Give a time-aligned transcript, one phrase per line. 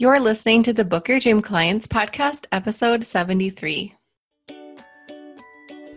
[0.00, 3.97] You're listening to the Book Your Dream Clients podcast, episode 73.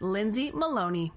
[0.00, 1.12] Lindsay Maloney.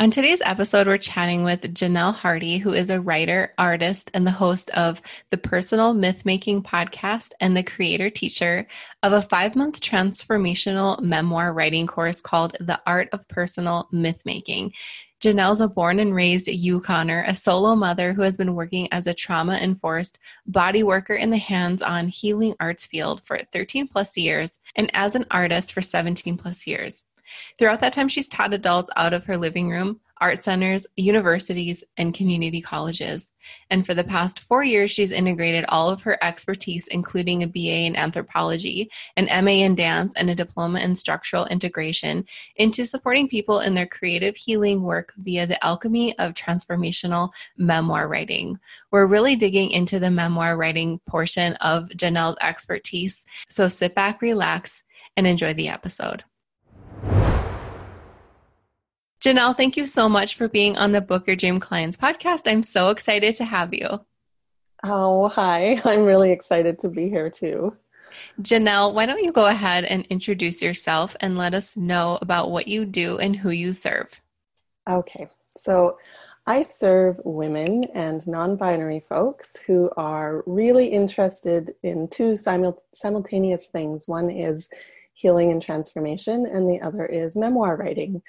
[0.00, 4.30] On today's episode, we're chatting with Janelle Hardy, who is a writer, artist, and the
[4.30, 8.68] host of the Personal Myth Making podcast and the creator teacher
[9.02, 14.72] of a five month transformational memoir writing course called The Art of Personal Myth Making.
[15.20, 19.14] Janelle's a born and raised Yukoner, a solo mother who has been working as a
[19.14, 19.88] trauma informed
[20.46, 25.14] body worker in the hands on healing arts field for 13 plus years and as
[25.16, 27.04] an artist for 17 plus years.
[27.58, 32.14] Throughout that time, she's taught adults out of her living room, art centers, universities, and
[32.14, 33.32] community colleges.
[33.70, 37.86] And for the past four years, she's integrated all of her expertise, including a BA
[37.86, 42.24] in anthropology, an MA in dance, and a diploma in structural integration,
[42.56, 48.58] into supporting people in their creative healing work via the alchemy of transformational memoir writing.
[48.90, 53.24] We're really digging into the memoir writing portion of Janelle's expertise.
[53.48, 54.82] So sit back, relax,
[55.16, 56.24] and enjoy the episode.
[59.20, 62.42] Janelle, thank you so much for being on the Book Your Dream Clients podcast.
[62.46, 64.00] I'm so excited to have you.
[64.84, 65.80] Oh, hi.
[65.84, 67.76] I'm really excited to be here too.
[68.40, 72.68] Janelle, why don't you go ahead and introduce yourself and let us know about what
[72.68, 74.20] you do and who you serve?
[74.88, 75.28] Okay.
[75.56, 75.98] So,
[76.46, 83.66] I serve women and non binary folks who are really interested in two simul- simultaneous
[83.66, 84.08] things.
[84.08, 84.70] One is
[85.12, 88.22] healing and transformation, and the other is memoir writing.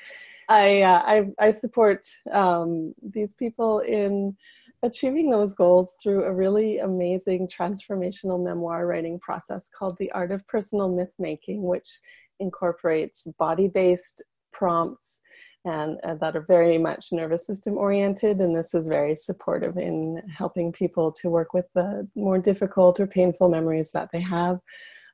[0.49, 4.35] I, uh, I, I support um, these people in
[4.81, 10.45] achieving those goals through a really amazing transformational memoir writing process called the Art of
[10.47, 11.99] Personal Myth Making, which
[12.39, 15.19] incorporates body-based prompts
[15.65, 20.21] and uh, that are very much nervous system oriented and this is very supportive in
[20.29, 24.59] helping people to work with the more difficult or painful memories that they have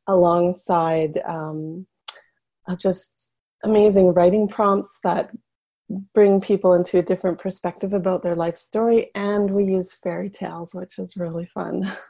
[0.08, 1.88] alongside um,
[2.78, 3.32] just
[3.64, 5.32] amazing writing prompts that
[6.14, 10.74] bring people into a different perspective about their life story and we use fairy tales
[10.74, 11.92] which is really fun.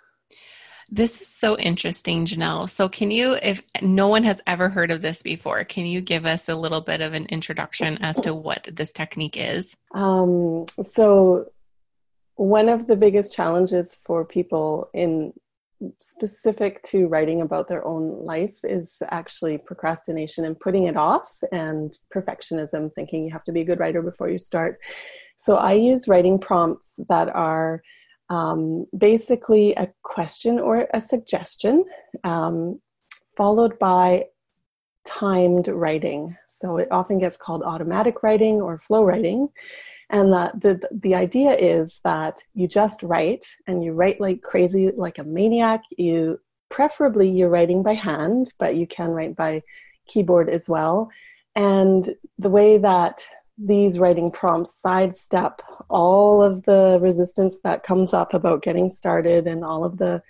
[0.88, 2.70] This is so interesting janelle.
[2.70, 6.28] So can you if no one has ever heard of this before can you give
[6.28, 9.76] us a little bit of an introduction as to what this technique is?
[9.96, 11.48] Um, so
[12.36, 15.34] one of the biggest challenges for people in
[16.00, 21.98] specific to writing about their own life is actually procrastination and putting it off and
[22.14, 24.80] perfectionism thinking you have to be a good writer before you start.
[25.38, 27.82] So i use writing prompts that are
[28.30, 31.86] um, basically a question or a suggestion
[32.24, 32.82] um,
[33.38, 34.26] followed by
[35.06, 36.36] timed writing.
[36.48, 39.50] So it often gets called automatic writing or flow writing
[40.10, 44.92] and the, the, the idea is that you just write and you write like crazy,
[44.92, 45.82] like a maniac.
[45.98, 46.40] You
[46.70, 49.64] preferably you're writing by hand, but you can write by
[50.08, 51.10] keyboard as well.
[51.56, 53.26] And the way that
[53.58, 59.64] these writing prompts sidestep all of the resistance that comes up about getting started and
[59.64, 60.22] all of the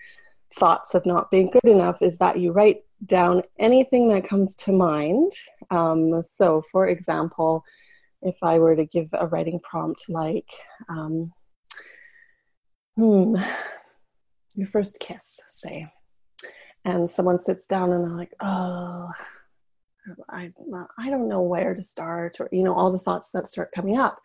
[0.53, 4.72] thoughts of not being good enough is that you write down anything that comes to
[4.72, 5.31] mind.
[5.72, 7.66] Um, so, for example,
[8.25, 10.50] if I were to give a writing prompt like,
[10.90, 11.31] um,
[12.97, 13.36] hmm,
[14.53, 15.88] your first kiss, say,
[16.84, 19.09] and someone sits down and they're like, oh,
[20.30, 20.52] I,
[21.00, 23.97] I don't know where to start, or, you know, all the thoughts that start coming
[23.97, 24.19] up.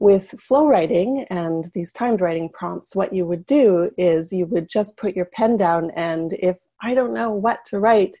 [0.00, 4.68] With flow writing and these timed writing prompts, what you would do is you would
[4.68, 8.16] just put your pen down, and if I don't know what to write,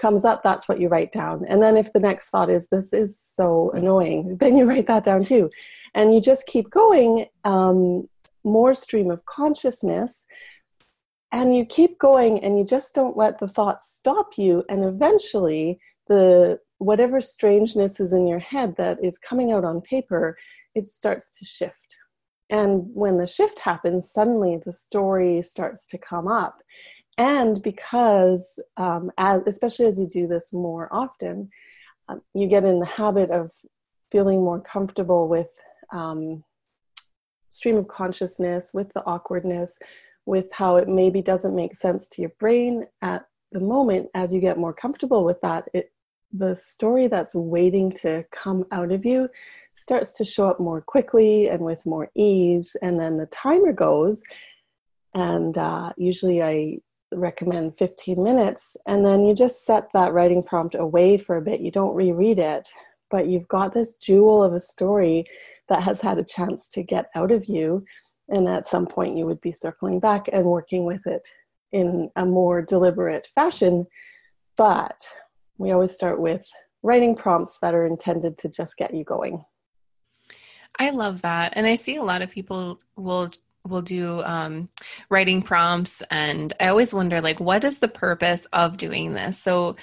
[0.00, 1.44] comes up, that's what you write down.
[1.46, 5.04] And then if the next thought is, this is so annoying, then you write that
[5.04, 5.50] down too.
[5.94, 8.08] And you just keep going, um,
[8.42, 10.24] more stream of consciousness.
[11.32, 14.64] And you keep going and you just don't let the thoughts stop you.
[14.68, 20.36] And eventually, the whatever strangeness is in your head that is coming out on paper,
[20.74, 21.96] it starts to shift.
[22.48, 26.62] And when the shift happens, suddenly the story starts to come up
[27.20, 31.50] and because um, as, especially as you do this more often
[32.08, 33.52] um, you get in the habit of
[34.10, 35.50] feeling more comfortable with
[35.92, 36.42] um,
[37.50, 39.78] stream of consciousness with the awkwardness
[40.24, 44.08] with how it maybe doesn't make sense to your brain at the moment.
[44.14, 45.92] As you get more comfortable with that it
[46.32, 49.28] the story that's waiting to come out of you
[49.74, 52.76] starts to show up more quickly and with more ease.
[52.82, 54.22] And then the timer goes
[55.14, 56.78] and uh, usually i
[57.12, 61.60] recommend 15 minutes and then you just set that writing prompt away for a bit.
[61.60, 62.68] You don't reread it
[63.10, 65.24] but you've got this jewel of a story
[65.68, 67.84] that has had a chance to get out of you
[68.28, 71.26] and at some point you would be circling back and working with it
[71.72, 73.86] in a more deliberate fashion.
[74.56, 75.00] But
[75.58, 76.46] we always start with
[76.82, 79.44] writing prompts that are intended to just get you going.
[80.78, 81.52] I love that.
[81.56, 83.30] And i see a lot of people will
[83.66, 84.68] will do um,
[85.08, 89.38] writing prompts and i always wonder like what is the purpose of doing this?
[89.38, 89.76] So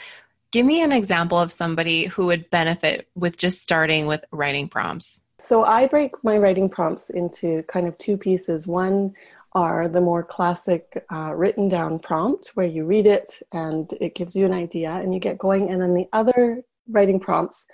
[0.51, 5.21] give me an example of somebody who would benefit with just starting with writing prompts.
[5.39, 8.67] So i break my writing prompts into kind of two pieces.
[8.67, 9.13] One
[9.53, 14.35] are the more classic uh, written down prompt where you read it and it gives
[14.35, 15.71] you an idea and you get going.
[15.71, 17.65] And then the other writing prompts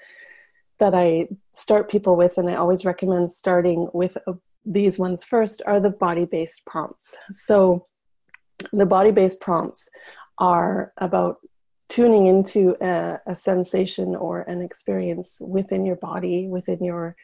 [0.79, 4.33] that i start people with and i always recommend starting with a
[4.65, 7.15] these ones first are the body based prompts.
[7.31, 7.85] So,
[8.71, 9.89] the body based prompts
[10.37, 11.37] are about
[11.89, 17.15] tuning into a, a, sensation or an experience within your body, within your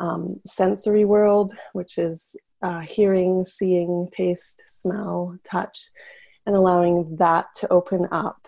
[0.00, 5.90] um, sensory world, which is uh, hearing, seeing, taste, smell, touch,
[6.46, 8.46] and allowing that to open up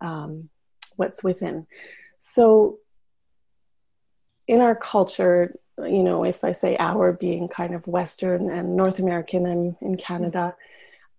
[0.00, 0.48] um,
[0.96, 1.66] what's within.
[2.18, 2.78] So,
[4.46, 8.98] in our culture, you know, if I say our being kind of Western and North
[8.98, 10.54] American and in Canada,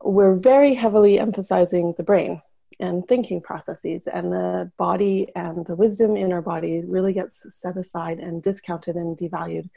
[0.01, 2.41] we're very heavily emphasizing the brain
[2.79, 7.77] and thinking processes, and the body and the wisdom in our body really gets set
[7.77, 9.69] aside and discounted and devalued.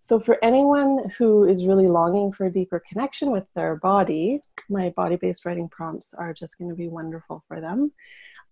[0.00, 4.90] So, for anyone who is really longing for a deeper connection with their body, my
[4.90, 7.92] body based writing prompts are just going to be wonderful for them.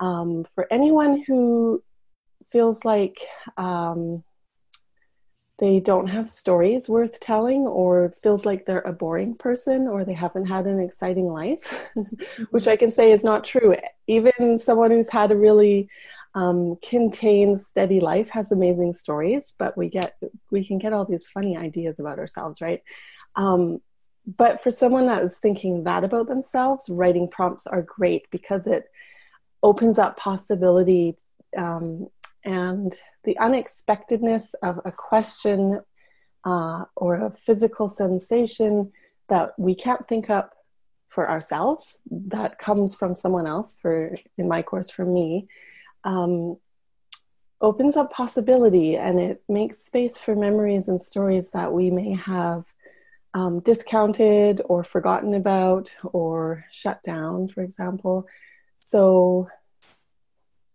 [0.01, 1.83] Um, for anyone who
[2.51, 3.21] feels like
[3.59, 4.25] um,
[5.63, 10.13] they don't have stories worth telling or feels like they're a boring person or they
[10.13, 11.89] haven't had an exciting life
[12.51, 13.73] which i can say is not true.
[14.09, 15.89] Even someone who's had a really
[16.35, 20.17] um, contained steady life has amazing stories but we get
[20.51, 22.83] we can get all these funny ideas about ourselves right?
[23.37, 23.81] Um,
[24.27, 28.85] but for someone that is thinking that about themselves writing prompts are great because it
[29.63, 31.17] opens up possibility
[31.57, 32.09] um,
[32.45, 35.81] and the unexpectedness of a question
[36.45, 38.93] uh, or a physical sensation
[39.29, 40.55] that we can't think up
[41.09, 45.47] for ourselves that comes from someone else for in my course for me
[46.05, 46.57] um,
[47.61, 52.65] opens up possibility and it makes space for memories and stories that we may have
[53.35, 58.27] um, discounted or forgotten about or shut down for example.
[58.77, 59.49] So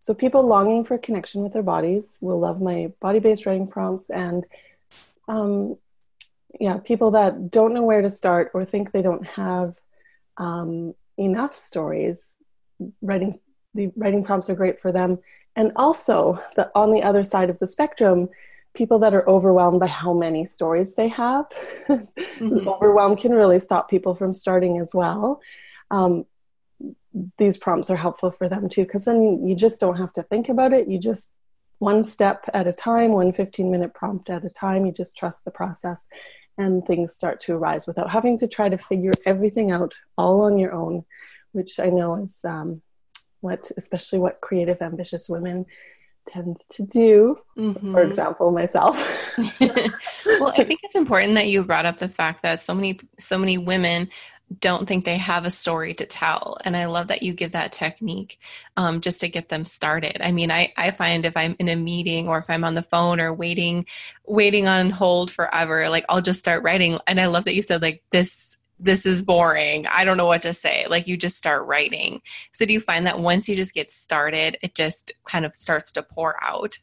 [0.08, 4.48] so people longing for connection with their bodies will love my body-based writing prompts and
[5.28, 5.76] um,
[6.62, 9.76] yeah, people that don't know where to start or think they don't have
[10.38, 12.38] um, enough stories,
[13.02, 13.38] writing
[13.74, 15.20] the writing prompts are great for them.
[15.58, 18.30] And also, the, on the other side of the spectrum,
[18.74, 21.48] people that are overwhelmed by how many stories they have.
[21.90, 22.66] mm-hmm.
[22.66, 25.42] Overwhelm can really stop people from starting as well.
[25.92, 26.26] Um,
[27.38, 30.50] these prompts are helpful for them too because then you just don't have to think
[30.50, 31.32] about it you just
[31.80, 35.46] one step at a time one 15 minute prompt at a time you just trust
[35.46, 36.08] the process
[36.58, 40.58] and things start to arise without having to try to figure everything out all on
[40.58, 41.04] your own
[41.52, 42.82] which i know is um,
[43.42, 45.66] what especially what creative ambitious women
[46.28, 47.94] tends to do mm-hmm.
[47.94, 48.98] for example myself
[49.60, 53.38] well i think it's important that you brought up the fact that so many so
[53.38, 54.10] many women
[54.60, 56.58] don't think they have a story to tell.
[56.64, 58.40] And i love that you give that technique
[58.78, 60.22] um, just to get them started.
[60.22, 62.84] I mean I, I find if i'm in a meeting or if i'm on the
[62.84, 63.86] phone or waiting
[64.26, 66.98] waiting on hold forever like i'll just start writing.
[67.08, 69.88] And i love that you said like this this is boring.
[69.88, 70.86] I don't know what to say.
[70.88, 72.22] Like you just start writing.
[72.52, 75.92] So do you find that once you just get started it just kind of starts
[75.94, 76.78] to pour out?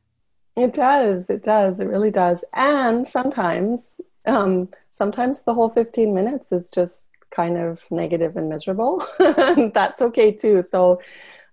[0.57, 1.31] It does.
[1.31, 1.81] It does.
[1.81, 2.45] It really does.
[2.53, 9.05] And sometimes um sometimes the whole 15 minutes is just kind of negative and miserable.
[9.19, 10.63] That's okay too.
[10.69, 11.01] So,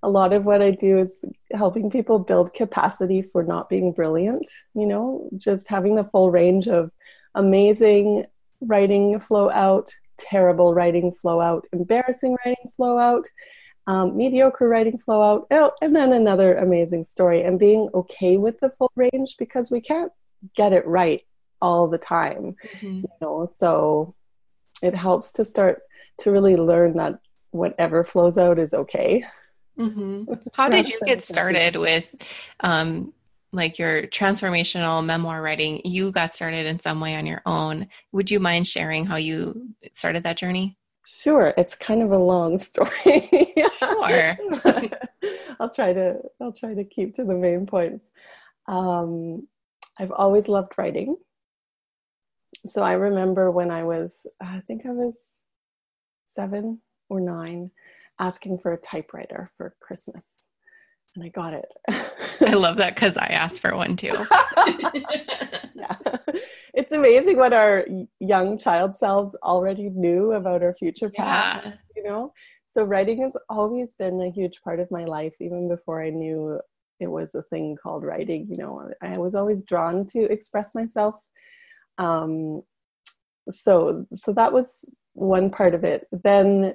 [0.03, 1.23] a lot of what I do is
[1.53, 6.67] helping people build capacity for not being brilliant, you know, just having the full range
[6.67, 6.89] of
[7.35, 8.25] amazing
[8.61, 13.27] writing flow out, terrible writing flow out, embarrassing writing flow out,
[13.87, 18.59] um, mediocre writing flow out, oh, and then another amazing story, and being okay with
[18.59, 20.11] the full range because we can't
[20.55, 21.21] get it right
[21.61, 22.97] all the time, mm-hmm.
[22.97, 23.47] you know.
[23.55, 24.15] So
[24.81, 25.81] it helps to start
[26.19, 27.19] to really learn that
[27.51, 29.25] whatever flows out is okay.
[29.79, 30.33] Mm-hmm.
[30.53, 32.05] How did you get started with
[32.61, 33.13] um,
[33.51, 35.81] like your transformational memoir writing?
[35.83, 37.87] You got started in some way on your own.
[38.11, 40.77] Would you mind sharing how you started that journey?
[41.05, 43.53] Sure, it's kind of a long story.
[43.77, 44.37] sure.
[45.59, 48.03] I'll try to I'll try to keep to the main points.
[48.67, 49.47] Um,
[49.99, 51.17] I've always loved writing.
[52.65, 55.19] So I remember when I was I think I was
[56.25, 57.71] 7 or 9
[58.19, 60.45] asking for a typewriter for Christmas.
[61.15, 61.73] And I got it.
[62.41, 64.13] I love that cuz I asked for one too.
[65.75, 65.95] yeah
[66.73, 67.85] it's amazing what our
[68.19, 71.73] young child selves already knew about our future path yeah.
[71.95, 72.33] you know
[72.69, 76.59] so writing has always been a huge part of my life even before i knew
[76.99, 81.15] it was a thing called writing you know i was always drawn to express myself
[81.97, 82.61] um,
[83.49, 86.73] so so that was one part of it then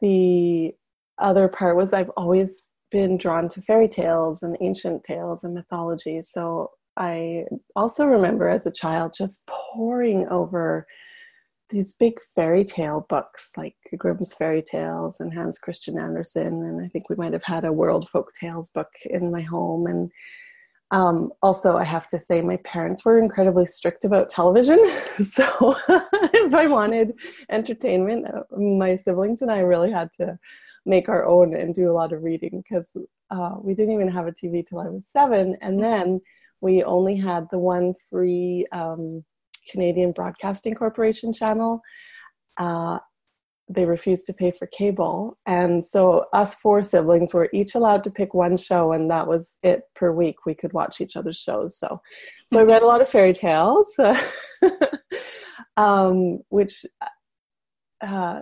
[0.00, 0.70] the
[1.18, 6.20] other part was i've always been drawn to fairy tales and ancient tales and mythology
[6.20, 7.44] so I
[7.76, 10.86] also remember as a child just poring over
[11.70, 16.46] these big fairy tale books like Grimm's fairy tales and Hans Christian Andersen.
[16.46, 19.86] And I think we might have had a World Folk Tales book in my home.
[19.86, 20.10] And
[20.92, 24.78] um, also, I have to say, my parents were incredibly strict about television.
[25.22, 27.14] so if I wanted
[27.50, 30.38] entertainment, uh, my siblings and I really had to
[30.86, 32.96] make our own and do a lot of reading because
[33.30, 35.56] uh, we didn't even have a TV till I was seven.
[35.60, 36.20] And then
[36.60, 39.24] we only had the one free um,
[39.70, 41.80] Canadian Broadcasting Corporation channel.
[42.58, 42.98] Uh,
[43.70, 45.38] they refused to pay for cable.
[45.46, 49.58] And so, us four siblings were each allowed to pick one show, and that was
[49.62, 50.44] it per week.
[50.44, 51.78] We could watch each other's shows.
[51.78, 52.02] So,
[52.46, 53.94] so I read a lot of fairy tales,
[55.76, 56.84] um, which,
[58.00, 58.40] uh,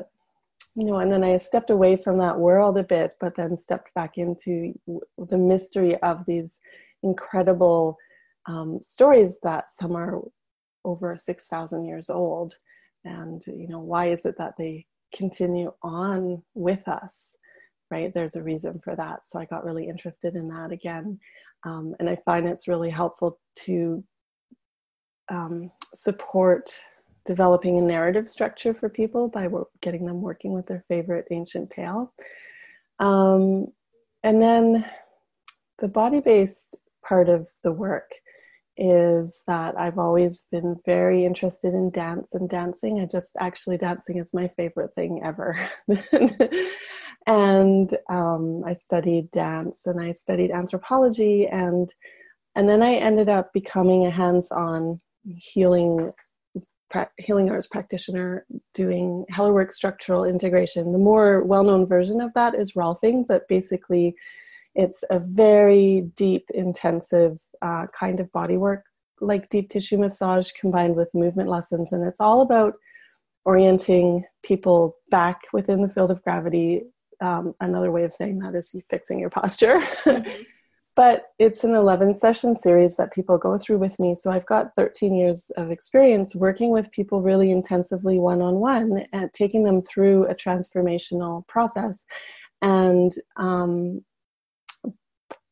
[0.74, 3.92] you know, and then I stepped away from that world a bit, but then stepped
[3.94, 4.72] back into
[5.18, 6.58] the mystery of these
[7.02, 7.98] incredible
[8.46, 10.22] um, stories that some are
[10.86, 12.54] over 6,000 years old.
[13.04, 17.36] And, you know, why is it that they continue on with us?
[17.90, 18.12] Right?
[18.12, 19.20] There's a reason for that.
[19.26, 21.18] So I got really interested in that again.
[21.64, 24.04] Um, and I find it's really helpful to
[25.30, 26.70] um, support
[27.24, 29.48] developing a narrative structure for people by
[29.82, 32.12] getting them working with their favorite ancient tale.
[33.00, 33.66] Um,
[34.22, 34.84] and then
[35.78, 38.10] the body based part of the work
[38.78, 43.00] is that I've always been very interested in dance and dancing.
[43.00, 45.58] I just actually dancing is my favorite thing ever.
[47.26, 51.92] and um, I studied dance and I studied anthropology and
[52.54, 55.00] and then I ended up becoming a hands-on
[55.36, 56.12] healing
[56.90, 60.92] pra- healing arts practitioner doing Hellerwork structural integration.
[60.92, 64.14] The more well-known version of that is Rolfing, but basically
[64.78, 68.84] it's a very deep, intensive uh, kind of body work,
[69.20, 71.92] like deep tissue massage combined with movement lessons.
[71.92, 72.74] And it's all about
[73.44, 76.82] orienting people back within the field of gravity.
[77.20, 79.80] Um, another way of saying that is fixing your posture.
[80.98, 84.16] But it's an 11 session series that people go through with me.
[84.16, 89.06] So I've got 13 years of experience working with people really intensively one on one
[89.12, 92.04] and taking them through a transformational process.
[92.62, 94.04] And um,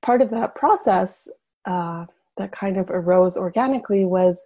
[0.06, 1.26] part of that process
[1.66, 4.44] uh, that kind of arose organically was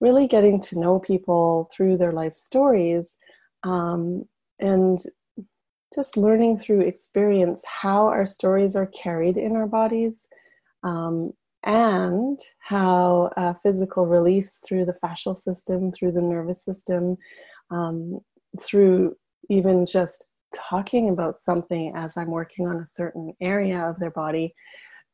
[0.00, 3.16] really getting to know people through their life stories
[3.64, 4.22] um,
[4.60, 5.02] and
[5.94, 10.26] just learning through experience how our stories are carried in our bodies
[10.84, 11.32] um,
[11.64, 17.16] and how uh, physical release through the fascial system, through the nervous system,
[17.70, 18.20] um,
[18.60, 19.16] through
[19.48, 24.54] even just talking about something as I'm working on a certain area of their body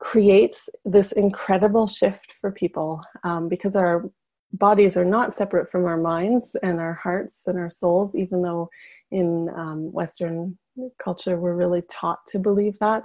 [0.04, 4.04] creates this incredible shift for people um, because our
[4.52, 8.68] bodies are not separate from our minds and our hearts and our souls, even though
[9.10, 10.58] in um, Western
[11.02, 13.04] culture we're really taught to believe that.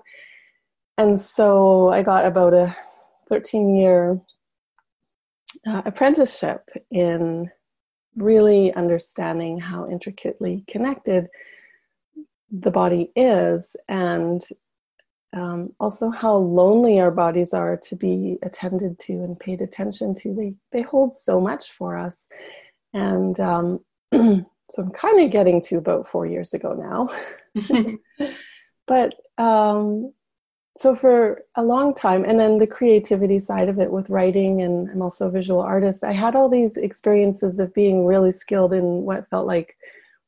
[0.98, 2.76] And so I got about a
[3.30, 4.20] 13 year
[5.66, 7.50] uh, apprenticeship in
[8.18, 11.30] really understanding how intricately connected
[12.52, 14.44] the body is and
[15.34, 20.34] um, also how lonely our bodies are to be attended to and paid attention to.
[20.34, 22.28] They they hold so much for us,
[22.94, 23.80] and um,
[24.14, 24.46] so
[24.78, 27.10] I'm kind of getting to about four years ago now.
[28.88, 30.14] but um,
[30.76, 34.90] so for a long time, and then the creativity side of it with writing, and
[34.90, 36.04] I'm also a visual artist.
[36.04, 39.76] I had all these experiences of being really skilled in what felt like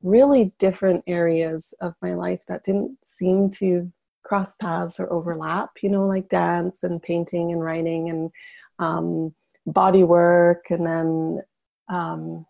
[0.03, 3.91] really different areas of my life that didn't seem to
[4.23, 8.31] cross paths or overlap, you know, like dance and painting and writing and
[8.79, 9.33] um,
[9.65, 11.41] body work, and then
[11.89, 12.45] um,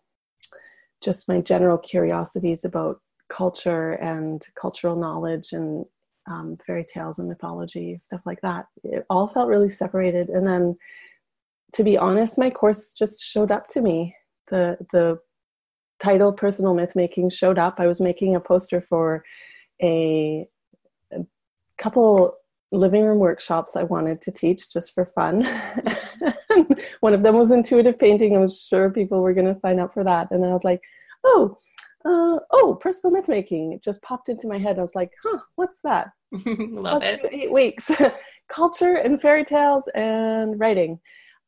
[1.02, 5.84] just my general curiosities about culture and cultural knowledge and
[6.26, 8.66] um, fairy tales and mythology, stuff like that.
[8.84, 10.28] It all felt really separated.
[10.28, 10.76] And then,
[11.74, 14.14] to be honest, my course just showed up to me.
[14.50, 15.18] The the
[16.00, 17.76] title "Personal Myth Making" showed up.
[17.78, 19.24] I was making a poster for
[19.82, 20.46] a, a
[21.82, 22.34] couple
[22.70, 25.46] living room workshops I wanted to teach just for fun.
[27.00, 28.34] One of them was intuitive painting.
[28.34, 30.80] I was sure people were going to sign up for that, and I was like,
[31.24, 31.58] oh
[32.04, 33.72] uh, oh, personal myth making.
[33.72, 34.78] It just popped into my head.
[34.78, 36.10] I was like, huh, what's that?
[36.32, 37.30] Love Let's it.
[37.32, 37.90] Eight weeks,
[38.48, 40.98] culture and fairy tales and writing.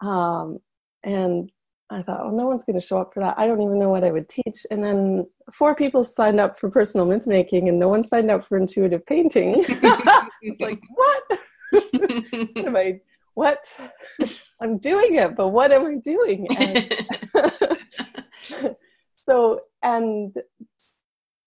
[0.00, 0.58] Um,
[1.02, 1.50] and
[1.90, 3.38] I thought, well, no one's going to show up for that.
[3.38, 4.66] I don't even know what I would teach.
[4.70, 8.44] And then four people signed up for personal myth making, and no one signed up
[8.44, 9.56] for intuitive painting.
[10.42, 11.22] it's like, what?
[11.70, 11.84] what
[12.66, 13.00] am I?
[13.34, 13.64] What?
[14.62, 16.46] I'm doing it, but what am I doing?
[16.56, 16.94] And
[19.26, 20.34] so and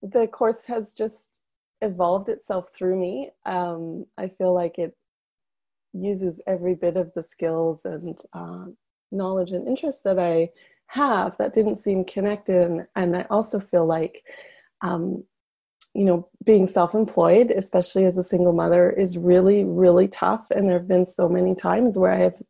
[0.01, 1.41] the course has just
[1.81, 4.95] evolved itself through me um, i feel like it
[5.93, 8.65] uses every bit of the skills and uh,
[9.11, 10.49] knowledge and interests that i
[10.87, 14.23] have that didn't seem connected and, i also feel like
[14.81, 15.23] um,
[15.93, 20.77] you know being self-employed especially as a single mother is really really tough and there
[20.77, 22.41] have been so many times where i've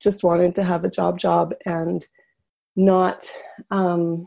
[0.00, 2.06] just wanted to have a job job and
[2.76, 3.24] not
[3.70, 4.26] um,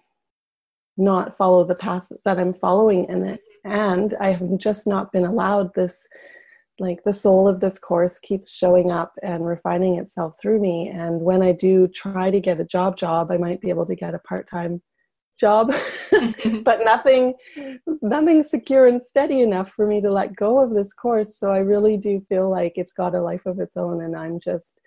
[0.97, 3.41] not follow the path that I'm following in it.
[3.63, 6.07] And I have just not been allowed this,
[6.79, 10.89] like the soul of this course keeps showing up and refining itself through me.
[10.89, 13.95] And when I do try to get a job job, I might be able to
[13.95, 14.81] get a part-time
[15.39, 15.73] job,
[16.63, 17.33] but nothing,
[18.01, 21.37] nothing secure and steady enough for me to let go of this course.
[21.37, 24.39] So I really do feel like it's got a life of its own and I'm
[24.39, 24.81] just,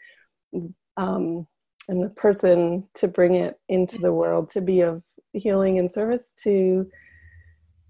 [0.96, 1.46] um,
[1.88, 6.32] I'm the person to bring it into the world to be of healing and service
[6.42, 6.90] to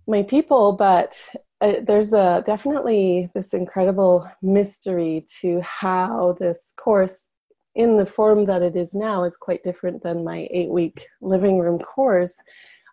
[0.07, 1.21] my people, but
[1.61, 7.29] uh, there's a definitely this incredible mystery to how this course
[7.75, 11.59] in the form that it is now is quite different than my eight week living
[11.59, 12.37] room course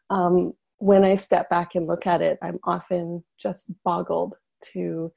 [0.10, 5.12] um, when i step back and look at it i'm often just boggled to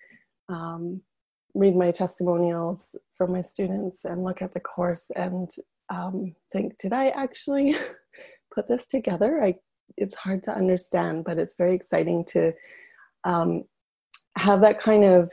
[0.48, 1.00] um,
[1.54, 5.50] read my testimonials from my students and look at the course and
[5.90, 7.74] um, think did i actually
[8.58, 9.42] put this together.
[9.42, 9.54] I
[9.96, 12.52] it's hard to understand, but it's very exciting to
[13.24, 13.64] um,
[14.37, 15.31] have that kind of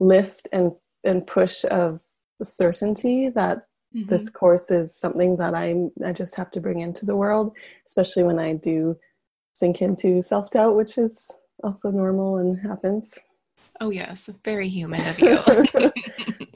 [0.00, 0.72] lift and
[1.04, 2.00] and push of
[2.42, 4.08] certainty that mm-hmm.
[4.08, 7.52] this course is something that I I just have to bring into the world,
[7.86, 8.96] especially when I do
[9.54, 11.30] sink into self doubt, which is
[11.62, 13.18] also normal and happens.
[13.80, 15.38] Oh yes, very human of you.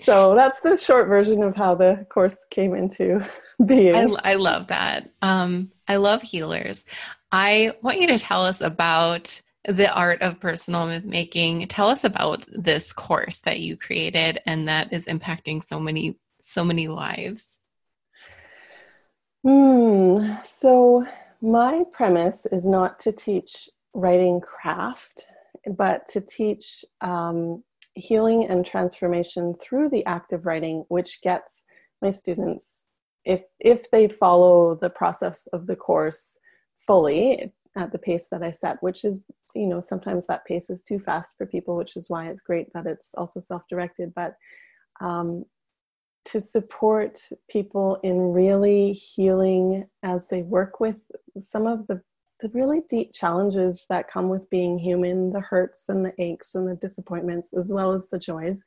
[0.05, 3.25] so that's the short version of how the course came into
[3.67, 3.95] being.
[3.95, 5.11] I, I love that.
[5.23, 6.85] Um, I love healers.
[7.33, 11.67] I want you to tell us about the art of personal myth making.
[11.69, 16.65] Tell us about this course that you created and that is impacting so many so
[16.65, 17.47] many lives.
[19.45, 20.35] Hmm.
[20.43, 21.07] So
[21.41, 25.25] my premise is not to teach writing craft,
[25.77, 27.63] but to teach um,
[27.95, 31.65] healing and transformation through the act of writing, which gets
[32.01, 32.85] my students,
[33.25, 36.39] if if they follow the process of the course
[36.87, 39.25] fully at the pace that I set, which is
[39.59, 42.73] you know sometimes that pace is too fast for people, which is why it's great
[42.73, 44.35] that it's also self-directed, but
[45.01, 45.45] um,
[46.27, 50.97] to support people in really healing as they work with
[51.41, 52.01] some of the
[52.41, 56.69] the really deep challenges that come with being human the hurts and the aches and
[56.69, 58.63] the disappointments as well as the joys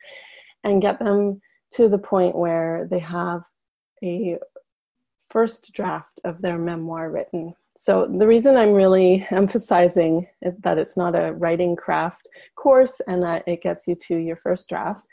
[0.64, 1.40] and get them
[1.72, 3.44] to the point where they have
[4.04, 4.38] a
[5.30, 10.28] first draft of their memoir written so the reason i'm really emphasizing
[10.60, 14.70] that it's not a writing craft course and that it gets you to your first
[14.70, 15.06] draft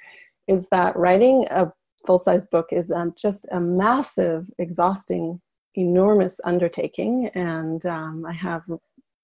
[0.46, 1.70] is that writing a
[2.06, 5.40] full-size book is um, just a massive exhausting
[5.78, 8.62] enormous undertaking, and um, I have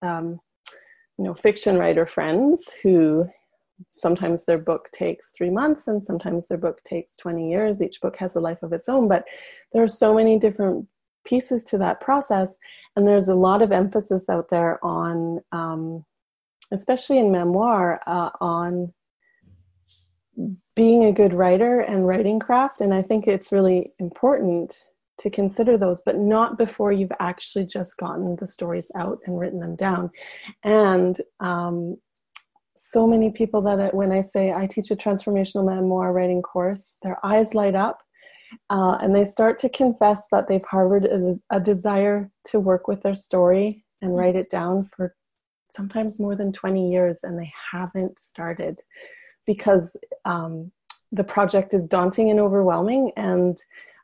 [0.02, 0.40] um,
[1.18, 3.28] you know fiction writer friends who
[3.90, 7.82] sometimes their book takes three months and sometimes their book takes 20 years.
[7.82, 9.24] Each book has a life of its own but
[9.72, 10.86] there are so many different
[11.24, 12.56] pieces to that process
[12.96, 16.04] and there's a lot of emphasis out there on um,
[16.72, 18.92] especially in memoir uh, on
[20.74, 24.86] being a good writer and writing craft and i think it's really important
[25.18, 29.60] to consider those, but not before you've actually just gotten the stories out and written
[29.60, 30.10] them down.
[30.64, 31.96] And um,
[32.76, 36.96] so many people that I, when I say I teach a transformational memoir writing course,
[37.02, 38.00] their eyes light up
[38.70, 43.02] uh, and they start to confess that they've harbored a, a desire to work with
[43.02, 44.20] their story and mm-hmm.
[44.20, 45.14] write it down for
[45.70, 48.80] sometimes more than 20 years and they haven't started
[49.46, 50.70] because um,
[51.12, 53.58] the project is daunting and overwhelming and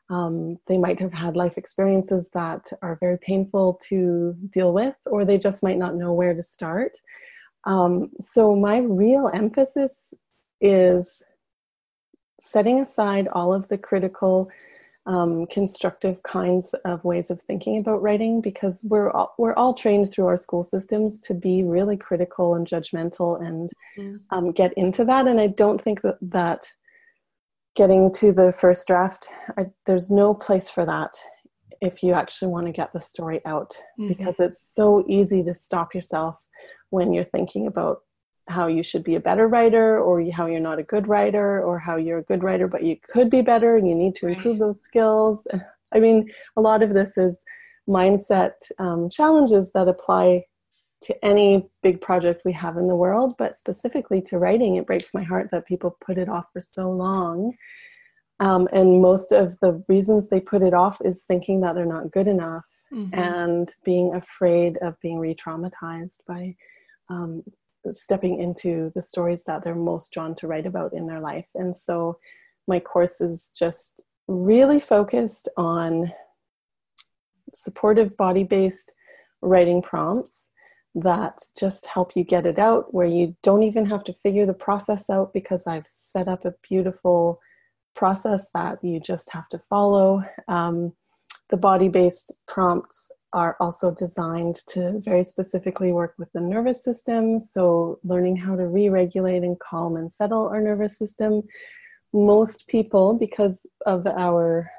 [0.09, 5.23] um, they might have had life experiences that are very painful to deal with or
[5.23, 6.97] they just might not know where to start
[7.65, 10.13] um, so my real emphasis
[10.59, 11.21] is
[12.41, 14.49] setting aside all of the critical
[15.05, 20.11] um, constructive kinds of ways of thinking about writing because we're all, we're all trained
[20.11, 24.19] through our school systems to be really critical and judgmental and mm.
[24.29, 26.65] um, get into that and i don't think that, that
[27.75, 29.27] getting to the first draft
[29.57, 31.13] I, there's no place for that
[31.81, 34.09] if you actually want to get the story out mm-hmm.
[34.09, 36.39] because it's so easy to stop yourself
[36.91, 38.01] when you're thinking about
[38.51, 41.79] how you should be a better writer or how you're not a good writer or
[41.79, 44.59] how you're a good writer but you could be better and you need to improve
[44.59, 45.47] those skills.
[45.93, 47.39] I mean a lot of this is
[47.89, 50.45] mindset um, challenges that apply
[51.01, 55.13] to any big project we have in the world but specifically to writing it breaks
[55.13, 57.53] my heart that people put it off for so long.
[58.39, 62.11] Um, and most of the reasons they put it off is thinking that they're not
[62.11, 63.13] good enough mm-hmm.
[63.13, 66.55] and being afraid of being re-traumatized by
[67.09, 67.43] um,
[67.91, 71.47] stepping into the stories that they're most drawn to write about in their life.
[71.55, 72.17] And so
[72.67, 76.11] my course is just really focused on
[77.53, 78.93] supportive body based
[79.41, 80.47] writing prompts
[80.93, 84.53] that just help you get it out, where you don't even have to figure the
[84.53, 87.39] process out because I've set up a beautiful
[87.95, 90.23] process that you just have to follow.
[90.47, 90.93] Um,
[91.49, 97.39] the body based prompts are also designed to very specifically work with the nervous system.
[97.39, 101.43] So, learning how to re regulate and calm and settle our nervous system.
[102.13, 104.69] Most people, because of our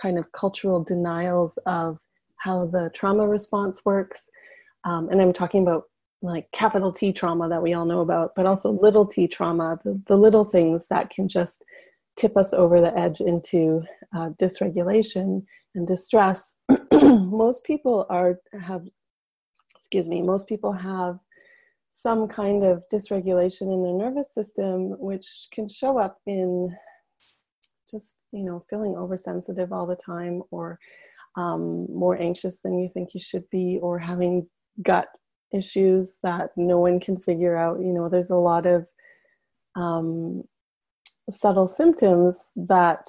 [0.00, 1.98] kind of cultural denials of
[2.36, 4.30] how the trauma response works,
[4.84, 5.84] um, and I'm talking about
[6.22, 10.00] like capital T trauma that we all know about, but also little t trauma, the,
[10.06, 11.64] the little things that can just
[12.16, 13.82] tip us over the edge into
[14.14, 16.54] uh, dysregulation and distress
[16.92, 18.82] most people are have
[19.76, 21.18] excuse me most people have
[21.92, 26.74] some kind of dysregulation in their nervous system which can show up in
[27.90, 30.78] just you know feeling oversensitive all the time or
[31.36, 34.46] um, more anxious than you think you should be or having
[34.82, 35.08] gut
[35.52, 37.80] issues that no one can figure out.
[37.80, 38.88] You know there's a lot of
[39.76, 40.44] um,
[41.30, 43.04] subtle symptoms that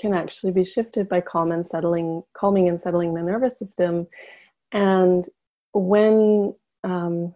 [0.00, 4.06] can actually be shifted by calm and settling, calming and settling the nervous system.
[4.72, 5.26] And
[5.72, 6.54] when
[6.84, 7.34] um,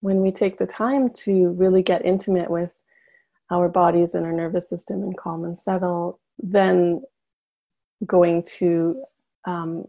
[0.00, 2.70] when we take the time to really get intimate with
[3.50, 7.02] our bodies and our nervous system and calm and settle, then
[8.04, 9.02] going to
[9.46, 9.84] um,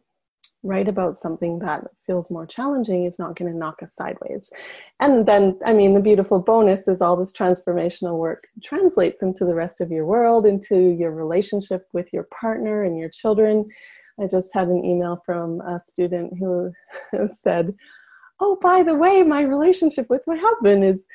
[0.68, 4.52] write about something that feels more challenging is not going to knock us sideways.
[5.00, 9.56] And then, I mean, the beautiful bonus is all this transformational work translates into the
[9.56, 13.66] rest of your world, into your relationship with your partner and your children.
[14.20, 16.72] I just had an email from a student who
[17.34, 17.74] said,
[18.40, 21.06] Oh, by the way, my relationship with my husband is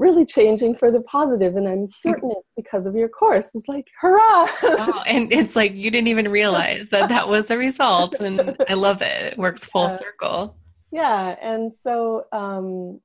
[0.00, 3.86] really changing for the positive and i'm certain it's because of your course it's like
[4.00, 5.02] hurrah wow.
[5.06, 9.02] and it's like you didn't even realize that that was the result and i love
[9.02, 9.96] it it works full yeah.
[9.98, 10.56] circle
[10.90, 12.98] yeah and so um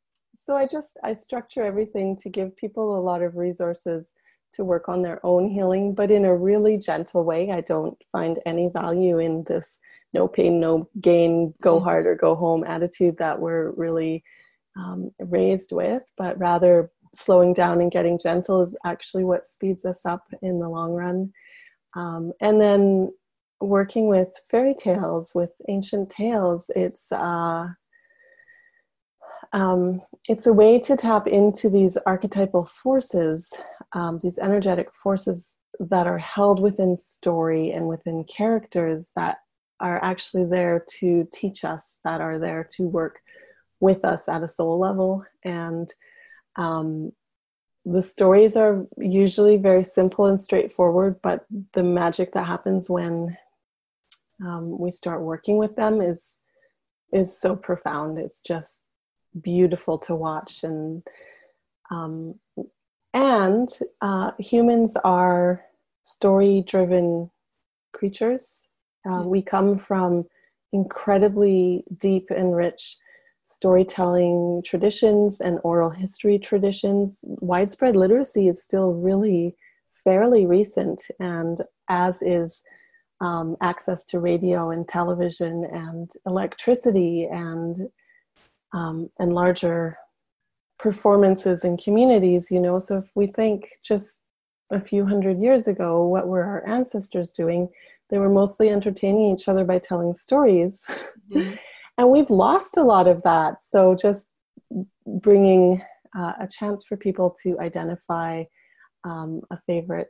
[0.46, 4.14] so i just i structure everything to give people a lot of resources
[4.54, 8.40] to work on their own healing but in a really gentle way i don't find
[8.46, 9.82] any value in this
[10.14, 11.84] no pain no gain go mm-hmm.
[11.84, 14.24] hard or go home attitude that we're really
[14.76, 20.06] um, raised with, but rather slowing down and getting gentle is actually what speeds us
[20.06, 21.32] up in the long run.
[21.96, 23.12] Um, and then
[23.62, 27.68] working with fairy tales, with ancient tales, it's uh,
[29.54, 33.50] um, it's a way to tap into these archetypal forces,
[33.94, 39.38] um, these energetic forces that are held within story and within characters that
[39.80, 43.20] are actually there to teach us, that are there to work
[43.90, 45.12] with us at a soul level.
[45.44, 45.88] And
[46.66, 47.12] um,
[47.96, 48.86] the stories are
[49.22, 51.46] usually very simple and straightforward, but
[51.78, 53.38] the magic that happens when
[54.48, 56.22] um, we start working with them is
[57.20, 58.12] is so profound.
[58.26, 58.82] It's just
[59.50, 61.04] beautiful to watch, and
[61.96, 62.40] um,
[63.14, 63.70] and
[64.02, 65.64] uh, humans are
[66.04, 67.08] story driven
[67.98, 68.68] creatures,
[69.06, 70.26] Uh, we come from
[70.74, 72.98] incredibly deep and rich
[73.46, 77.20] storytelling traditions and oral history traditions.
[77.24, 79.56] Widespread literacy is still really
[79.92, 82.62] fairly recent, and as is
[83.22, 87.88] um, access to radio and television and electricity and
[88.74, 89.98] um, and larger
[90.80, 92.50] performances in communities.
[92.50, 94.22] You know, so if we think just
[94.72, 97.70] a few hundred years ago, what were our ancestors doing?
[98.10, 100.84] They were mostly entertaining each other by telling stories.
[101.32, 101.54] Mm-hmm.
[101.98, 103.64] and we've lost a lot of that.
[103.64, 104.30] So just
[105.06, 105.82] bringing
[106.18, 108.44] uh, a chance for people to identify
[109.04, 110.10] um, a favorite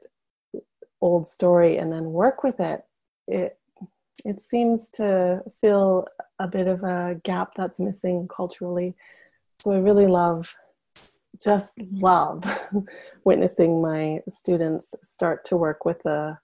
[1.02, 2.82] old story and then work with it,
[3.28, 3.58] it
[4.24, 6.08] it seems to fill
[6.39, 8.95] a bit of a gap that's missing culturally.
[9.54, 10.56] So I really love,
[11.39, 12.43] just love,
[13.24, 16.38] witnessing my students start to work with the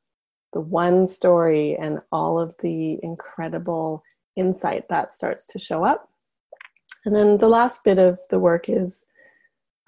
[0.54, 4.04] the one story and all of the incredible
[4.36, 6.10] insight that starts to show up.
[7.06, 9.04] And then the last bit of the work is,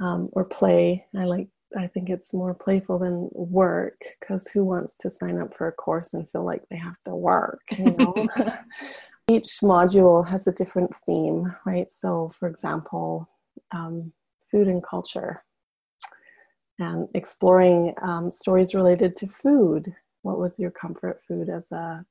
[0.01, 1.06] um, or play.
[1.17, 5.56] I like, I think it's more playful than work because who wants to sign up
[5.56, 8.27] for a course and feel like they have to work, you know?
[9.29, 11.89] Each module has a different theme, right?
[11.89, 13.29] So, for example,
[13.71, 14.12] um,
[14.51, 15.43] food and culture
[16.79, 19.93] and exploring um, stories related to food.
[20.23, 22.06] What was your comfort food as a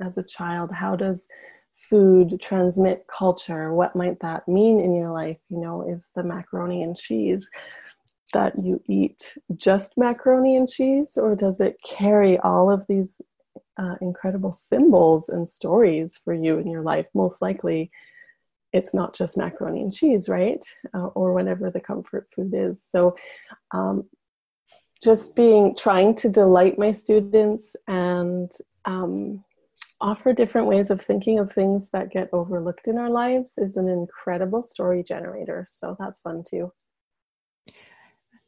[0.00, 0.70] as a child?
[0.72, 1.26] How does
[1.72, 3.74] food transmit culture?
[3.74, 5.38] What might that mean in your life?
[5.48, 7.50] You know, is the macaroni and cheese
[8.32, 13.20] that you eat just macaroni and cheese, or does it carry all of these
[13.78, 17.06] uh, incredible symbols and stories for you in your life?
[17.14, 17.90] Most likely,
[18.72, 20.64] it's not just macaroni and cheese, right?
[20.92, 22.82] Uh, or whatever the comfort food is.
[22.86, 23.16] So,
[23.70, 24.04] um,
[25.02, 28.50] just being trying to delight my students and
[28.86, 29.44] um,
[30.00, 33.88] offer different ways of thinking of things that get overlooked in our lives is an
[33.88, 35.66] incredible story generator.
[35.68, 36.72] So that's fun too.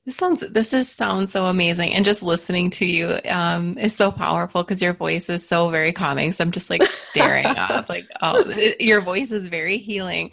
[0.04, 4.10] This sounds this is sounds so amazing, and just listening to you um, is so
[4.10, 6.32] powerful because your voice is so very calming.
[6.32, 10.30] So I'm just like staring off, like oh, it, your voice is very healing.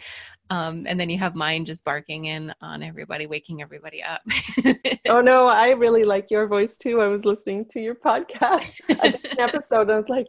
[0.48, 4.22] Um, and then you have mine just barking in on everybody, waking everybody up.
[5.08, 7.00] oh no, I really like your voice too.
[7.00, 10.28] I was listening to your podcast, an episode, I was like,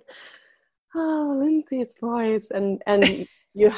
[0.96, 3.74] oh, Lindsay's voice, and and you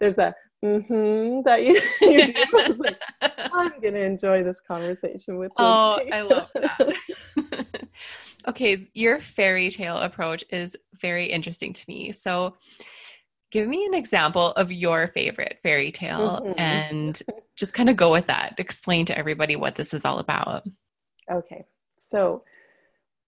[0.00, 2.34] there's a mm-hmm that you, you do.
[2.36, 5.64] I was like, I'm gonna enjoy this conversation with you.
[5.64, 6.94] Oh, I love that.
[8.48, 12.12] okay, your fairy tale approach is very interesting to me.
[12.12, 12.56] So
[13.50, 16.58] give me an example of your favorite fairy tale mm-hmm.
[16.58, 17.22] and
[17.56, 18.54] just kind of go with that.
[18.58, 20.66] Explain to everybody what this is all about.
[21.30, 21.64] Okay.
[21.96, 22.44] So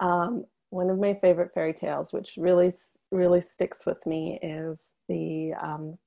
[0.01, 2.73] um, one of my favorite fairy tales, which really
[3.11, 5.99] really sticks with me, is the um,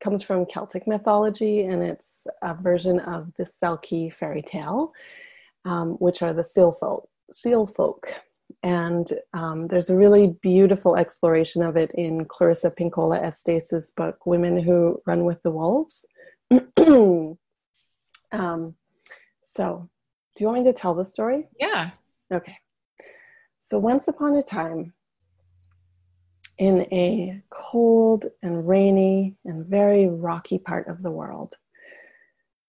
[0.00, 4.92] comes from Celtic mythology, and it's a version of the Selkie fairy tale,
[5.64, 7.08] um, which are the seal folk.
[7.32, 8.14] Seal folk.
[8.62, 14.58] And um, there's a really beautiful exploration of it in Clarissa Pinkola Estés's book, Women
[14.58, 16.06] Who Run with the Wolves.
[18.32, 18.74] um,
[19.44, 19.88] so,
[20.34, 21.48] do you want me to tell the story?
[21.60, 21.90] Yeah.
[22.32, 22.56] Okay.
[23.60, 24.93] So, once upon a time,
[26.58, 31.54] in a cold and rainy and very rocky part of the world,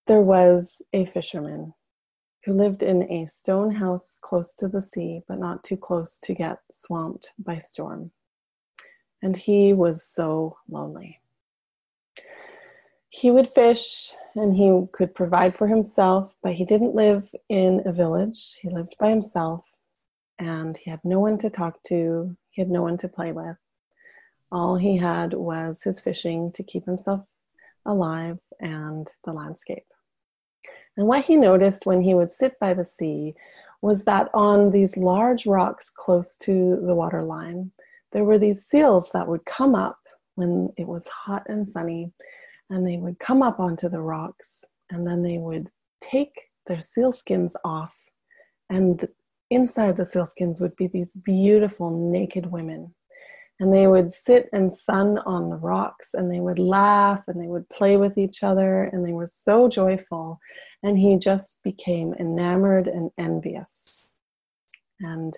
[0.06, 1.72] there was a fisherman
[2.44, 6.34] who lived in a stone house close to the sea, but not too close to
[6.34, 8.10] get swamped by storm.
[9.22, 11.20] And he was so lonely.
[13.08, 17.92] He would fish and he could provide for himself, but he didn't live in a
[17.92, 18.58] village.
[18.60, 19.68] He lived by himself
[20.38, 23.56] and he had no one to talk to, he had no one to play with.
[24.52, 27.24] All he had was his fishing to keep himself
[27.84, 29.86] alive and the landscape.
[30.96, 33.34] And what he noticed when he would sit by the sea
[33.82, 37.72] was that on these large rocks close to the waterline,
[38.12, 39.98] there were these seals that would come up
[40.36, 42.12] when it was hot and sunny,
[42.70, 46.34] and they would come up onto the rocks, and then they would take
[46.66, 47.96] their seal skins off,
[48.70, 49.06] and
[49.50, 52.94] inside the sealskins would be these beautiful naked women
[53.58, 57.46] and they would sit and sun on the rocks and they would laugh and they
[57.46, 60.38] would play with each other and they were so joyful.
[60.82, 64.02] And he just became enamored and envious.
[65.00, 65.36] And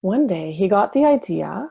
[0.00, 1.68] one day he got the idea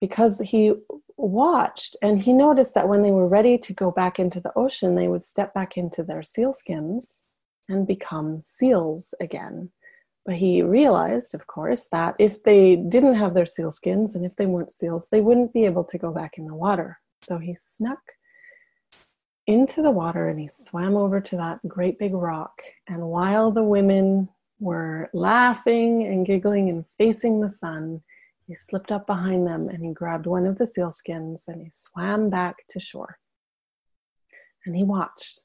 [0.00, 0.74] because he
[1.16, 4.94] watched and he noticed that when they were ready to go back into the ocean
[4.94, 7.22] they would step back into their sealskins
[7.68, 9.70] and become seals again
[10.26, 14.36] But he realized, of course, that if they didn't have their seal skins and if
[14.36, 16.98] they weren't seals, they wouldn't be able to go back in the water.
[17.22, 18.00] So he snuck
[19.46, 22.62] into the water and he swam over to that great big rock.
[22.88, 28.02] And while the women were laughing and giggling and facing the sun,
[28.46, 31.70] he slipped up behind them and he grabbed one of the seal skins and he
[31.70, 33.18] swam back to shore.
[34.64, 35.40] And he watched.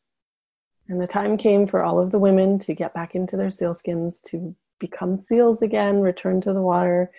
[0.88, 4.22] And the time came for all of the women to get back into their sealskins,
[4.28, 7.12] to become seals again, return to the water,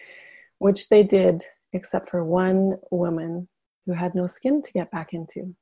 [0.58, 3.48] which they did, except for one woman
[3.86, 5.54] who had no skin to get back into.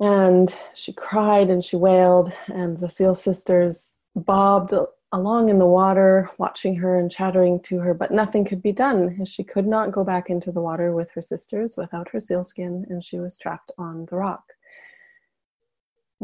[0.00, 4.74] And she cried and she wailed, and the seal sisters bobbed
[5.12, 9.16] along in the water, watching her and chattering to her, but nothing could be done
[9.22, 12.84] as she could not go back into the water with her sisters without her sealskin,
[12.90, 14.53] and she was trapped on the rock.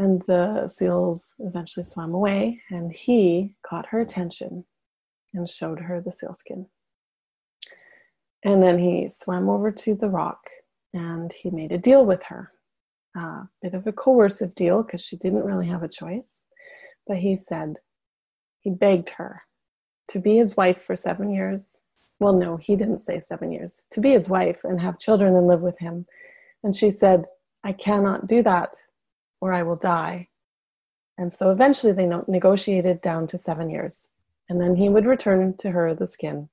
[0.00, 4.64] And the seals eventually swam away, and he caught her attention
[5.34, 6.64] and showed her the sealskin.
[8.42, 10.40] And then he swam over to the rock
[10.94, 12.50] and he made a deal with her.
[13.14, 16.44] A bit of a coercive deal because she didn't really have a choice.
[17.06, 17.76] But he said,
[18.60, 19.42] he begged her
[20.08, 21.82] to be his wife for seven years.
[22.20, 25.46] Well, no, he didn't say seven years, to be his wife and have children and
[25.46, 26.06] live with him.
[26.64, 27.26] And she said,
[27.62, 28.74] I cannot do that
[29.40, 30.28] or I will die.
[31.18, 34.10] And so eventually they negotiated down to seven years.
[34.48, 36.48] And then he would return to her the skin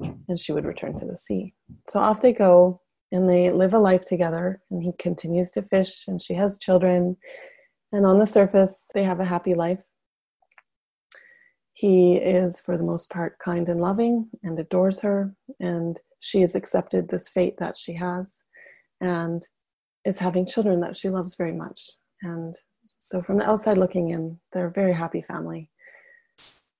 [0.00, 1.54] and she would return to the sea.
[1.88, 2.80] So off they go
[3.12, 7.16] and they live a life together and he continues to fish and she has children.
[7.92, 9.82] And on the surface, they have a happy life.
[11.72, 16.54] He is, for the most part, kind and loving and adores her, and she has
[16.54, 18.42] accepted this fate that she has
[19.00, 19.46] and
[20.06, 21.90] is having children that she loves very much.
[22.22, 22.54] And
[22.98, 25.68] so, from the outside looking in, they're a very happy family.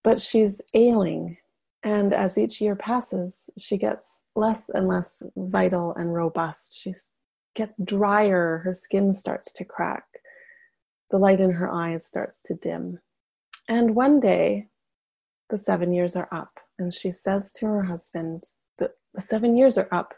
[0.02, 1.36] But she's ailing,
[1.82, 6.78] and as each year passes, she gets less and less vital and robust.
[6.78, 6.94] She
[7.54, 10.04] gets drier, her skin starts to crack,
[11.10, 13.00] the light in her eyes starts to dim.
[13.68, 14.68] And one day,
[15.50, 18.44] the seven years are up, and she says to her husband,
[18.78, 20.14] The, the seven years are up.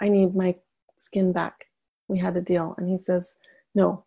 [0.00, 0.56] I need my
[0.96, 1.67] skin back.
[2.08, 2.74] We had a deal.
[2.78, 3.36] And he says,
[3.74, 4.04] No.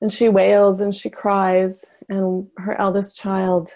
[0.00, 3.70] And she wails and she cries, and her eldest child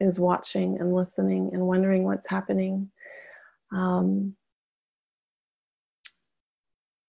[0.00, 2.90] is watching and listening and wondering what's happening.
[3.72, 4.34] Um,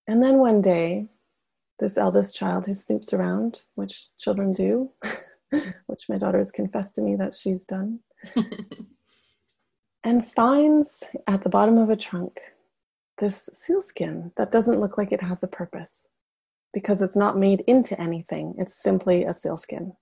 [0.07, 1.07] and then one day,
[1.79, 4.91] this eldest child who snoops around, which children do,
[5.87, 7.99] which my daughter has confessed to me that she's done,
[10.03, 12.39] and finds at the bottom of a trunk
[13.19, 16.07] this sealskin that doesn't look like it has a purpose
[16.73, 19.93] because it's not made into anything, it's simply a sealskin.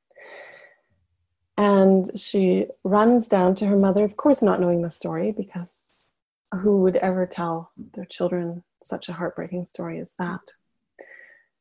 [1.58, 6.04] And she runs down to her mother, of course, not knowing the story because
[6.62, 10.42] who would ever tell their children such a heartbreaking story as that?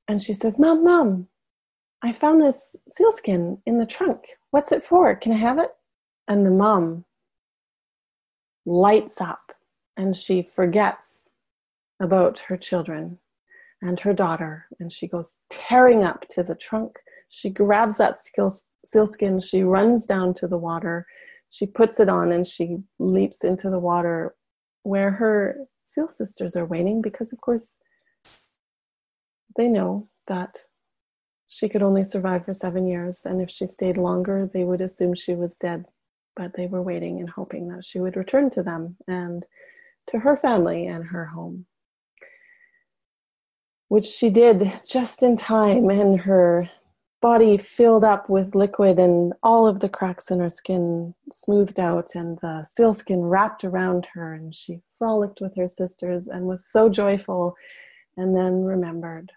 [0.07, 1.29] And she says, Mom, Mom,
[2.03, 4.27] I found this sealskin in the trunk.
[4.51, 5.15] What's it for?
[5.17, 5.71] Can I have it?
[6.29, 7.05] And the mom
[8.65, 9.53] lights up
[9.97, 11.26] and she forgets
[12.01, 13.19] about her children
[13.83, 16.97] and her daughter and she goes tearing up to the trunk.
[17.29, 18.17] She grabs that
[18.85, 21.07] sealskin, she runs down to the water,
[21.51, 24.35] she puts it on and she leaps into the water
[24.83, 27.81] where her seal sisters are waiting because, of course,
[29.57, 30.59] they know that
[31.49, 35.15] she could only survive for seven years, and if she stayed longer, they would assume
[35.15, 35.87] she was dead.
[36.35, 39.47] But they were waiting and hoping that she would return to them and
[40.09, 41.67] to her family and her home.
[43.89, 46.69] Which she did just in time, and her
[47.23, 52.15] body filled up with liquid, and all of the cracks in her skin smoothed out,
[52.15, 56.89] and the sealskin wrapped around her, and she frolicked with her sisters and was so
[56.89, 57.55] joyful,
[58.17, 59.33] and then remembered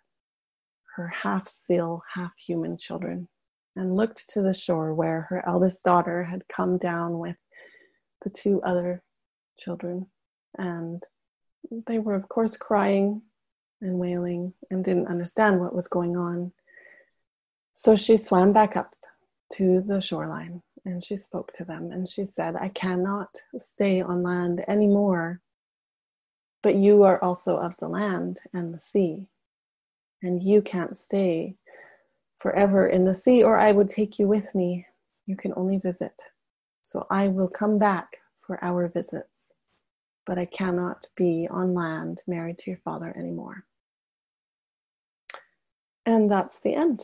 [0.95, 3.27] her half seal, half human children
[3.79, 7.37] and looked to the shore where her eldest daughter had come down with
[8.23, 9.01] the two other
[9.57, 10.07] children.
[10.57, 11.01] And
[11.87, 13.21] they were, of course, crying
[13.81, 16.51] and wailing and didn't understand what was going on.
[17.75, 18.95] So she swam back up
[19.53, 24.23] to the shoreline and she spoke to them and she said, I cannot stay on
[24.23, 25.41] land anymore,
[26.61, 29.27] but you are also of the land and the sea
[30.21, 31.55] and you can't stay
[32.37, 34.85] forever in the sea, or I would take you with me.
[35.25, 36.13] You can only visit.
[36.81, 39.53] So I will come back for our visits,
[40.25, 43.65] but I cannot be on land married to your father anymore.
[46.09, 47.03] And that's the end.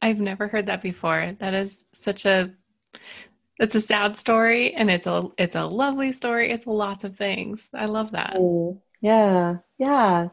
[0.00, 1.36] I've never heard that before.
[1.38, 2.54] That is such a
[3.58, 6.50] it's a sad story and it's a it's a lovely story.
[6.50, 7.68] It's lots of things.
[7.74, 8.36] I love that.
[9.02, 9.58] Yeah.
[9.76, 10.28] Yeah.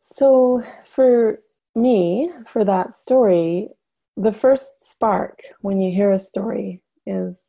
[0.00, 1.38] So for
[1.76, 3.68] me, for that story,
[4.16, 7.40] the first spark when you hear a story is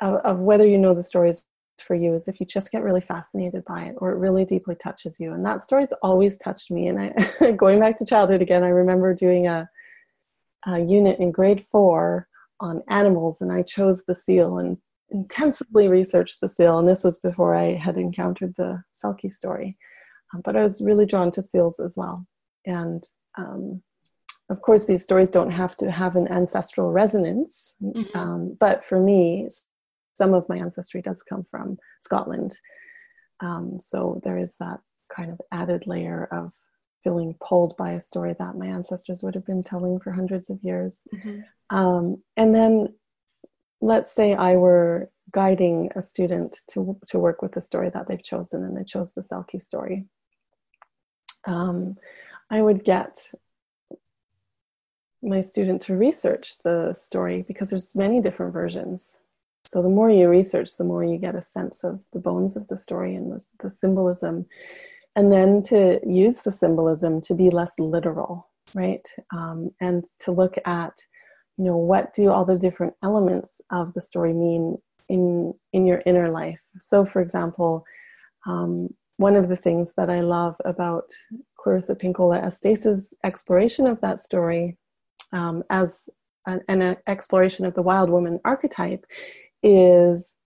[0.00, 1.42] of, of whether you know the story is
[1.80, 4.74] for you is if you just get really fascinated by it or it really deeply
[4.74, 5.32] touches you.
[5.32, 6.88] And that story's always touched me.
[6.88, 9.68] And I, going back to childhood again, I remember doing a,
[10.66, 12.28] a unit in grade four
[12.60, 14.78] on animals, and I chose the seal and
[15.10, 16.78] intensively researched the seal.
[16.78, 19.76] And this was before I had encountered the Selkie story.
[20.34, 22.26] Um, but I was really drawn to seals as well.
[22.64, 23.04] And
[23.38, 23.82] um,
[24.48, 27.74] of course, these stories don't have to have an ancestral resonance.
[27.82, 28.16] Mm-hmm.
[28.16, 29.48] Um, but for me,
[30.16, 32.56] some of my ancestry does come from Scotland.
[33.40, 34.80] Um, so there is that
[35.14, 36.52] kind of added layer of
[37.04, 40.58] feeling pulled by a story that my ancestors would have been telling for hundreds of
[40.62, 41.02] years.
[41.14, 41.76] Mm-hmm.
[41.76, 42.94] Um, and then
[43.80, 48.22] let's say I were guiding a student to, to work with the story that they've
[48.22, 50.06] chosen and they chose the Selkie story.
[51.46, 51.96] Um,
[52.50, 53.18] I would get
[55.22, 59.18] my student to research the story because there's many different versions
[59.66, 62.68] so the more you research, the more you get a sense of the bones of
[62.68, 64.46] the story and the, the symbolism.
[65.16, 69.06] And then to use the symbolism to be less literal, right?
[69.32, 70.92] Um, and to look at,
[71.56, 74.76] you know, what do all the different elements of the story mean
[75.08, 76.62] in in your inner life.
[76.80, 77.84] So, for example,
[78.46, 81.10] um, one of the things that I love about
[81.58, 84.76] Clarissa Pinkola Estés's exploration of that story
[85.32, 86.08] um, as
[86.46, 89.04] an, an, exploration of the wild woman archetype
[89.66, 90.36] is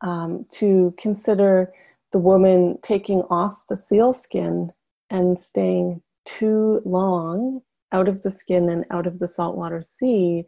[0.00, 1.72] um, to consider
[2.12, 4.70] the woman taking off the seal skin
[5.10, 7.60] and staying too long
[7.92, 10.44] out of the skin and out of the saltwater sea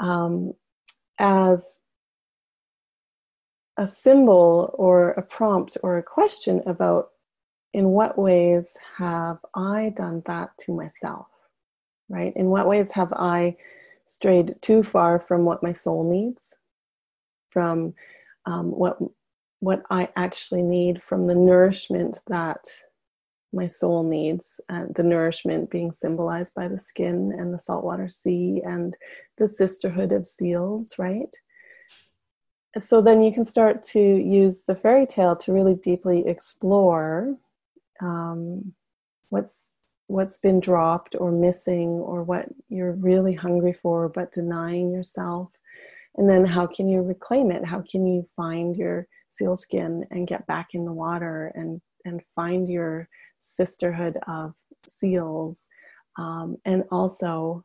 [0.00, 0.52] um,
[1.18, 1.80] as
[3.78, 7.08] a symbol or a prompt or a question about
[7.72, 11.26] in what ways have I done that to myself?
[12.10, 12.32] Right?
[12.36, 13.56] In what ways have I
[14.06, 16.57] strayed too far from what my soul needs?
[17.50, 17.94] From
[18.46, 18.98] um, what
[19.60, 22.64] what I actually need from the nourishment that
[23.52, 28.62] my soul needs, and the nourishment being symbolized by the skin and the saltwater sea
[28.64, 28.96] and
[29.38, 31.34] the sisterhood of seals, right?
[32.78, 37.36] So then you can start to use the fairy tale to really deeply explore
[38.00, 38.74] um,
[39.30, 39.66] what's
[40.06, 45.50] what's been dropped or missing or what you're really hungry for but denying yourself
[46.18, 47.64] and then how can you reclaim it?
[47.64, 52.20] How can you find your seal skin and get back in the water and and
[52.34, 53.08] find your
[53.38, 54.54] sisterhood of
[54.86, 55.68] seals?
[56.18, 57.64] Um, and also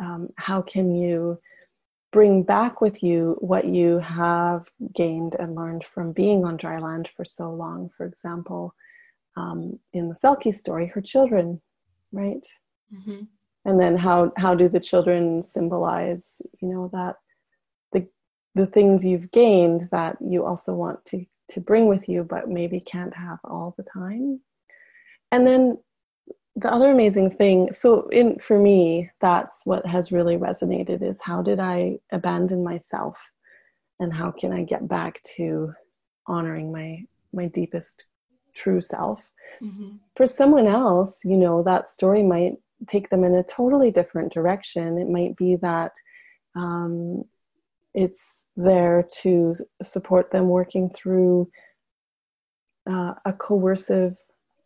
[0.00, 1.38] um, how can you
[2.10, 7.10] bring back with you what you have gained and learned from being on dry land
[7.14, 7.90] for so long?
[7.96, 8.74] For example
[9.36, 11.60] um, in the selkie story her children
[12.10, 12.46] right?
[12.94, 13.24] Mm-hmm
[13.68, 17.16] and then how how do the children symbolize you know that
[17.92, 18.08] the
[18.54, 22.80] the things you've gained that you also want to to bring with you but maybe
[22.80, 24.40] can't have all the time?
[25.30, 25.76] And then
[26.56, 31.42] the other amazing thing so in for me that's what has really resonated is how
[31.42, 33.32] did i abandon myself?
[34.00, 35.74] And how can i get back to
[36.26, 37.04] honoring my
[37.34, 38.06] my deepest
[38.54, 39.30] true self?
[39.62, 39.96] Mm-hmm.
[40.14, 42.54] for someone else you know that story might
[42.86, 44.98] take them in a totally different direction.
[44.98, 45.92] It might be that
[46.54, 47.24] um,
[47.94, 51.50] it's there to support them working through
[52.88, 54.16] uh, a coercive,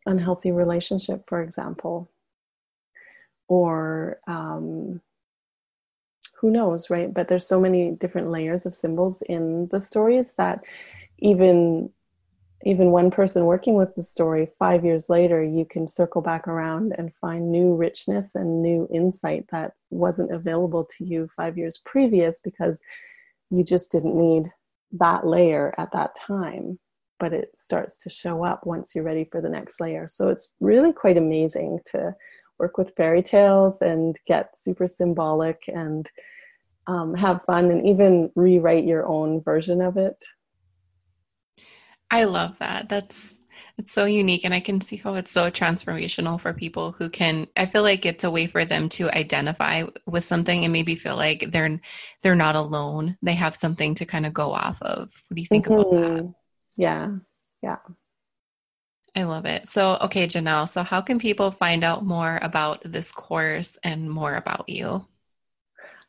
[0.06, 2.10] unhealthy relationship, for example,
[3.48, 5.00] or um,
[6.36, 7.12] who knows, right?
[7.12, 10.64] But there's so many different layers of symbols in the stories that
[11.18, 11.90] even
[12.64, 16.94] even one person working with the story, five years later, you can circle back around
[16.96, 22.40] and find new richness and new insight that wasn't available to you five years previous
[22.42, 22.80] because
[23.50, 24.50] you just didn't need
[24.92, 26.78] that layer at that time.
[27.18, 30.06] But it starts to show up once you're ready for the next layer.
[30.08, 32.14] So it's really quite amazing to
[32.58, 36.08] work with fairy tales and get super symbolic and
[36.86, 40.22] um, have fun and even rewrite your own version of it
[42.12, 42.90] I love that.
[42.90, 43.38] That's
[43.78, 47.46] it's so unique and I can see how it's so transformational for people who can
[47.56, 51.16] I feel like it's a way for them to identify with something and maybe feel
[51.16, 51.80] like they're
[52.22, 53.16] they're not alone.
[53.22, 55.10] They have something to kind of go off of.
[55.28, 55.80] What do you think mm-hmm.
[55.80, 56.34] about that?
[56.76, 57.08] Yeah.
[57.62, 57.78] Yeah.
[59.14, 59.68] I love it.
[59.68, 64.34] So, okay, Janelle, so how can people find out more about this course and more
[64.34, 65.06] about you?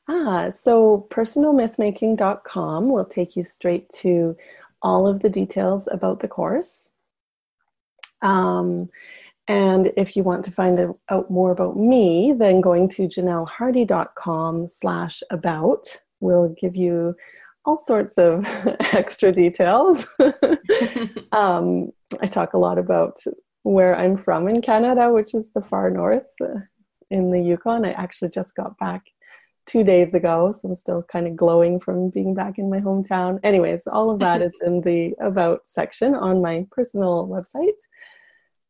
[0.07, 4.35] Ah, so personalmythmaking.com will take you straight to
[4.83, 6.89] all of the details about the course.
[8.21, 8.89] Um,
[9.47, 15.21] and if you want to find out more about me, then going to janellehardy.com slash
[15.31, 15.85] about
[16.21, 17.15] will give you
[17.65, 18.45] all sorts of
[18.93, 20.07] extra details.
[21.31, 23.17] um, I talk a lot about
[23.63, 26.59] where I'm from in Canada, which is the far north uh,
[27.09, 27.85] in the Yukon.
[27.85, 29.03] I actually just got back
[29.65, 33.39] two days ago, so I'm still kind of glowing from being back in my hometown.
[33.43, 37.79] Anyways, all of that is in the About section on my personal website.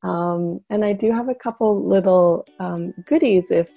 [0.04, 3.70] Um, and I do have a couple little um, goodies if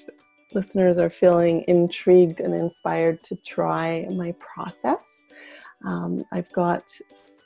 [0.54, 5.26] listeners are feeling intrigued and inspired to try my process.
[5.84, 6.82] Um, I've got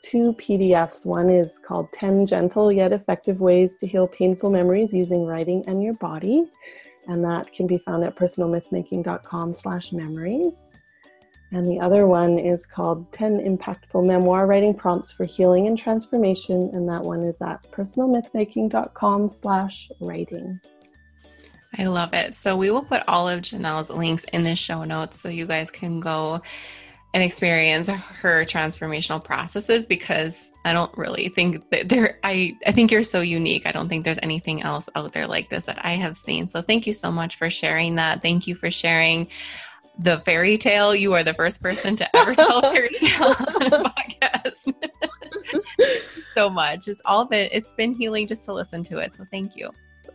[0.02, 1.04] two PDFs.
[1.04, 5.82] One is called 10 Gentle Yet Effective Ways to Heal Painful Memories Using Writing and
[5.82, 6.46] Your Body.
[7.08, 10.70] And that can be found at personalmythmaking.com slash memories.
[11.52, 16.70] And the other one is called 10 Impactful Memoir Writing Prompts for Healing and Transformation.
[16.72, 20.60] And that one is at personalmythmaking.com slash writing.
[21.76, 22.34] I love it.
[22.34, 25.70] So we will put all of Janelle's links in the show notes so you guys
[25.70, 26.40] can go
[27.12, 32.92] and experience her transformational processes because I don't really think that there I I think
[32.92, 33.66] you're so unique.
[33.66, 36.48] I don't think there's anything else out there like this that I have seen.
[36.48, 38.22] So thank you so much for sharing that.
[38.22, 39.28] Thank you for sharing
[39.98, 40.94] the fairy tale.
[40.94, 44.74] You are the first person to ever tell a fairy tale on a podcast.
[46.34, 46.86] so much.
[46.86, 49.16] It's all been it's been healing just to listen to it.
[49.16, 49.70] So thank you.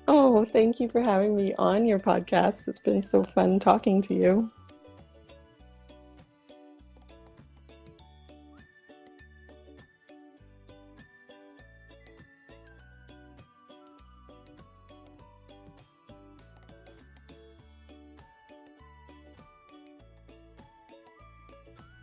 [0.08, 2.68] Oh, thank you for having me on your podcast.
[2.68, 4.52] It's been so fun talking to you.